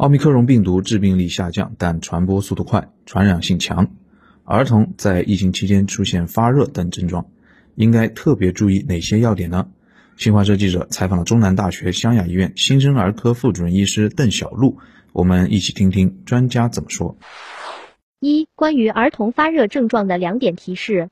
[0.00, 3.90] 奥密克戎病毒致病力下降，但传播速度快，传染性强。
[4.44, 7.26] 儿童在疫情期间出现发热等症状，
[7.74, 9.68] 应该特别注意哪些要点呢？
[10.16, 14.78] 新华社记者采访了中南大学湘雅医院新生儿科副主任医师邓小璐，
[15.12, 17.18] 我们一起听听专家怎么说。
[18.20, 21.10] 一、关于儿童发热症状的两点提示。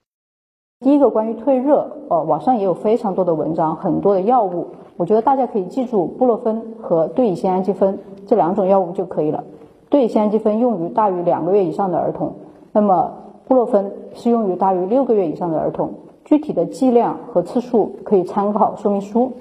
[0.80, 9.42] 第一个关于退热，呃，网上也有非常多的文章，很多的药物，我觉得大家可以记住布洛芬和对乙酰氨基酚这两种药物就可以了。
[9.88, 12.32] 对乙酰氨基酚用于大于两个月以上的儿童，
[12.70, 13.12] 那么
[13.48, 15.90] 布洛芬是用于大于六个月以上的儿童。
[16.24, 19.32] 具体的剂量和次数可以参考说明书。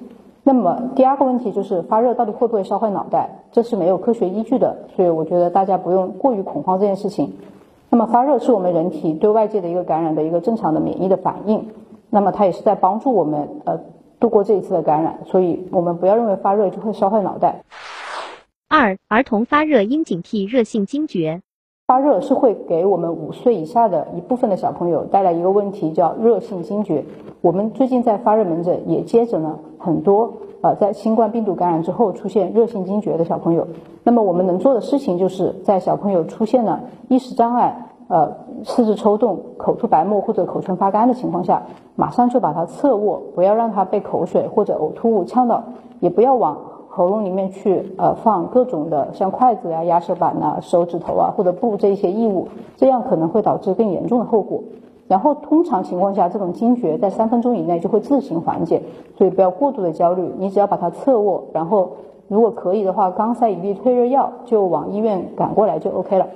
[0.42, 3.30] 那么第二个问题就是发热到底会不会烧坏脑袋？
[3.52, 7.32] 这是没有科学依据的，所以我觉得大家不用过于恐慌这件事情。
[7.90, 11.68] 那么发热是我们人体对外界的一个感染的一个正常的免疫的反应，
[12.10, 13.80] 那么它也是在帮助我们呃
[14.20, 17.62] 度过这一次的感染，所以我们不要认为发热就会烧坏脑袋。
[18.68, 21.40] 二、儿童发热应警惕热性惊厥。
[21.86, 27.02] 发热是会给我们五岁以下的一部分的小朋友带来一个问题，叫热性惊厥。
[27.40, 33.66] 我们最近在发热门诊也接诊了很多呃在新冠病毒感染之后出现热性惊厥的小朋友。
[34.02, 37.86] 那么我们能做的事情就是在小朋友出现了意识障碍。
[38.08, 38.30] 呃，
[38.64, 41.62] 四肢抽动、口吐白沫或者口唇发干的情况下，
[41.94, 45.62] 马上就把它侧卧，不要让它被口水或者呕吐物呛到，
[46.00, 46.56] 也不要往
[46.88, 54.62] 喉咙里面去呃放各种的像筷子呀、压舌板呐、手指头啊或者布这一些异物，这样可能会导致更严重的后果。
[55.06, 58.82] 然后通常情况下，这种惊厥在三分钟以内就会自行缓解，
[59.16, 61.90] 所以不要过度的焦虑，你只要把它侧卧，然后
[62.26, 66.26] 如果可以的话，刚塞一粒退热药就往医院赶过来就 OK 了。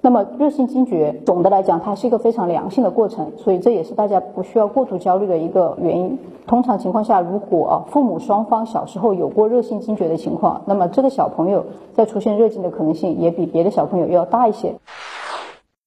[0.00, 6.16] 那么热性惊厥，总的来讲，它是一个非常良性的过程，所以这也是大家不需要过度焦虑的一个原因。
[6.46, 14.72] 通常情况下，如果父母双方小时候有过热性惊厥的情况，那么这个小朋友在出现热惊的可能性也比别的小朋友要大一些。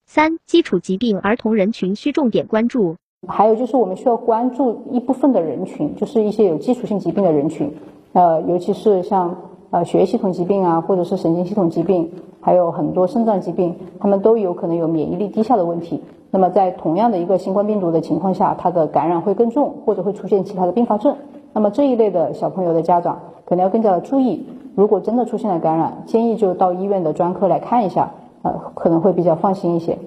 [0.05, 2.95] 三、基础疾病儿童人群需重点关注。
[3.27, 7.71] 还有就是我们需要关注一部分的人群，就是一些有基础性疾病的人群，
[8.14, 9.36] 呃，尤其是像
[9.71, 12.09] 呃血液系统疾病啊，或者是神经系统疾病。
[12.41, 16.02] 还有很多肾脏疾病，他们都有可能有免疫力低下的问题。
[16.31, 21.17] 那么在同样的一个新冠病毒的情况下，它的感染会更重，或者会出现其他的并发症。
[21.52, 24.45] 那么这一类的小朋友的家长可能要更加的注意。
[24.73, 28.09] 如果真的出现了感染，建议就到医院的专科来看一下，
[28.43, 29.97] 呃，可能会比较放心一些。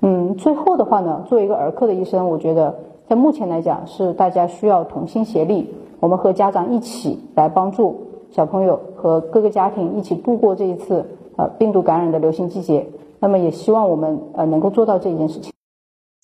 [0.00, 2.74] 嗯，最后的话呢，作为一个儿科的医生，我觉得
[3.06, 5.68] 在目前来讲是大家需要同心协力，
[6.00, 8.00] 我们和家长一起来帮助
[8.32, 11.04] 小朋友和各个家庭一起度过这一次。
[11.34, 12.86] 呃，病毒感染的流行季节，
[13.18, 15.50] 那么也希望我们呃能够做到这一件事情。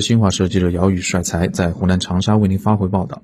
[0.00, 3.18] 新华社记者姚宇帅才在湖南长沙为您发回报道。